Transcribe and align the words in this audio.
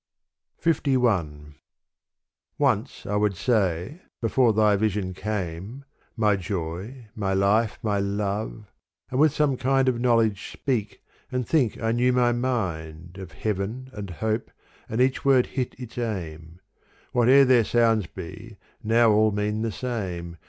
LI 0.65 0.97
Once 2.57 3.05
I 3.05 3.15
would 3.15 3.37
say, 3.37 4.01
before 4.19 4.51
thy 4.51 4.75
vision 4.75 5.13
came, 5.13 5.85
My 6.17 6.35
joy, 6.35 7.05
my 7.15 7.35
life, 7.35 7.77
my 7.83 7.99
love, 7.99 8.65
and 9.11 9.19
with 9.19 9.31
some 9.31 9.57
kind 9.57 9.87
Of 9.87 9.99
knowledge 9.99 10.51
speak 10.53 11.03
and 11.31 11.47
think 11.47 11.79
I 11.79 11.91
knew 11.91 12.13
my 12.13 12.31
mind 12.31 13.19
Of 13.19 13.33
heaven 13.33 13.91
and 13.93 14.09
hope, 14.09 14.49
and 14.89 14.99
each 14.99 15.23
word 15.23 15.45
hit 15.45 15.79
its 15.79 15.99
aim. 15.99 16.61
Whate'er 17.11 17.45
their 17.45 17.63
sounds 17.63 18.07
be, 18.07 18.57
now 18.83 19.11
all 19.11 19.31
mean 19.31 19.61
the 19.61 19.71
same. 19.71 20.37